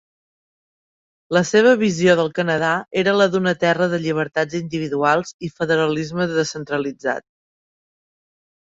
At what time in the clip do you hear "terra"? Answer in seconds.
3.65-3.91